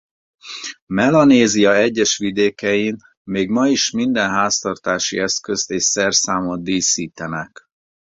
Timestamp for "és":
5.71-5.83